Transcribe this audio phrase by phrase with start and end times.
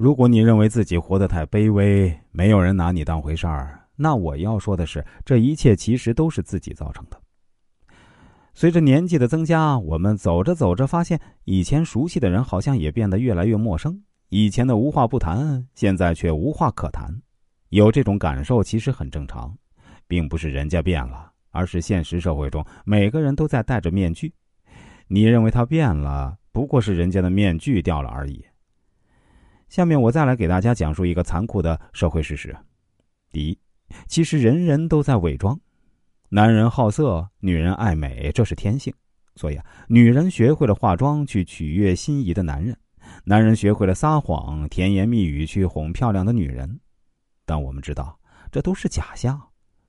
[0.00, 7.20] 如果你认为自己活得太卑微，没有人拿你当回事儿，那我要说的是，这一切其实都是自己造成的。
[8.54, 14.02] 随着年纪的增加，我们走着走着，发现以前熟悉的人好像也变得越来越陌生。
[14.30, 17.14] 以前的无话不谈，现在却无话可谈。
[17.68, 19.54] 有这种感受其实很正常，
[20.08, 24.32] 并不是人家变了，而是现实社会中每个人都在戴着面具。
[25.08, 28.42] 你认为他变了，不过是人家的面具掉了而已。
[29.70, 32.54] 下面我再来给大家讲述一个残酷的社会事实：
[33.30, 33.56] 第一，
[34.08, 35.58] 其实人人都在伪装。
[36.28, 38.92] 男人好色，女人爱美，这是天性。
[39.36, 42.76] 所以啊，女人学会了化妆去取悦心仪的男人，
[43.22, 46.80] 男人学会了撒谎、甜言蜜语去哄漂亮的女人。
[47.46, 48.18] 但我们知道，
[48.50, 49.40] 这都是假象。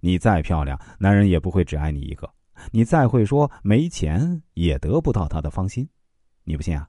[0.00, 2.28] 你再漂亮，男人也不会只爱你一个；
[2.72, 5.88] 你再会说，没钱也得不到他的芳心。
[6.44, 6.86] 你不信啊？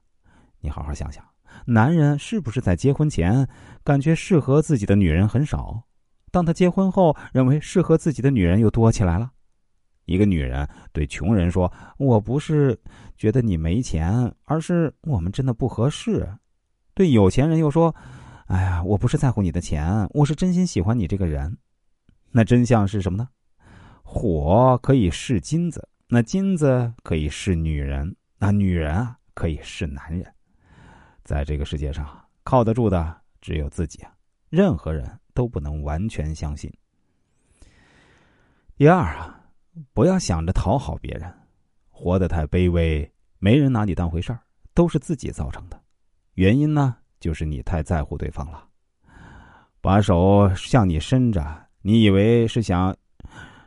[0.60, 1.24] 你好好想想。
[1.66, 3.48] 男人是不是在结婚前
[3.82, 5.82] 感觉适合自己的女人很少？
[6.30, 9.30] 当他结婚后，认为适合自己的女人又多起来了。
[10.06, 12.78] 一个女人对穷人说：“我不是
[13.16, 16.28] 觉得你没钱，而是我们真的不合适。”
[16.92, 17.94] 对有钱人又说
[18.46, 21.56] ：“哎呀，我不是在乎你的钱，我是真心喜欢你这个人。”
[22.30, 23.28] 那真相是什么呢？
[24.02, 30.33] 火可以试金子，那金子可以试女人，那女人啊可以试男人。
[31.24, 32.06] 在这个世界上，
[32.42, 34.12] 靠得住的只有自己啊！
[34.50, 36.72] 任何人都不能完全相信。
[38.76, 39.40] 第二啊，
[39.94, 41.32] 不要想着讨好别人，
[41.90, 44.40] 活得太卑微，没人拿你当回事儿，
[44.74, 45.80] 都是自己造成的。
[46.34, 48.68] 原因呢，就是你太在乎对方了，
[49.80, 52.94] 把手向你伸着，你以为是想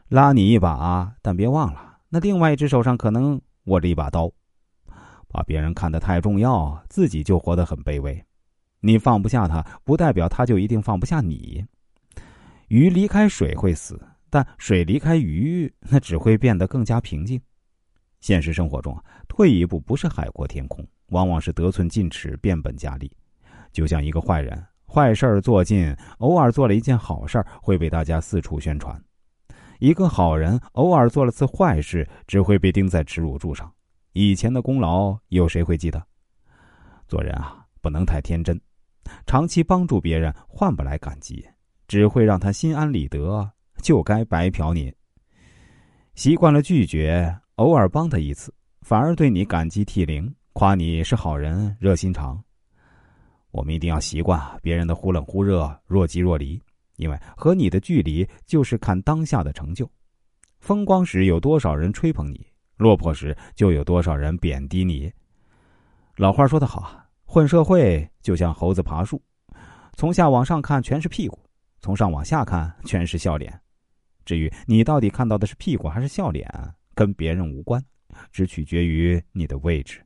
[0.09, 4.31] 拉你一把，但别忘了，那另外一只手上可能握着一把刀。
[5.37, 8.25] 把别人看得太重要，自己就活得很卑微。
[8.79, 11.63] 你放不下他，不代表他就一定放不下你。
[12.69, 17.39] 鱼离开水会死，但水离开鱼，那只会变得更加平静。
[18.19, 18.97] 现实生活中，
[19.27, 23.11] 退一步不是海阔天空，往往是得寸进尺、变本加厉。
[23.71, 28.99] 就像一个坏人，坏事做尽，偶尔做了一件好事，会被大家四处宣传；
[29.77, 33.71] 一个好人，偶尔做了次坏事，只会被钉在耻辱柱上。
[34.17, 36.03] 以前的功劳有谁会记得？
[37.07, 38.59] 做人啊，不能太天真，
[39.27, 41.47] 长期帮助别人换不来感激，
[41.87, 43.47] 只会让他心安理得，
[43.83, 44.91] 就该白嫖你。
[46.15, 48.51] 习惯了拒绝，偶尔帮他一次，
[48.81, 52.43] 反而对你感激涕零，夸你是好人、热心肠。
[53.51, 56.59] 我们一定要习惯别人的忽冷忽热、若即若离，
[56.95, 59.87] 因为和你的距离就是看当下的成就。
[60.59, 62.43] 风光时有多少人吹捧你？
[62.77, 65.11] 落魄时，就有多少人贬低你。
[66.15, 69.21] 老话说得好啊，混社会就像猴子爬树，
[69.95, 71.39] 从下往上看全是屁股，
[71.79, 73.59] 从上往下看全是笑脸。
[74.25, 76.49] 至于你到底看到的是屁股还是笑脸，
[76.95, 77.83] 跟别人无关，
[78.31, 80.01] 只取决于你的位置。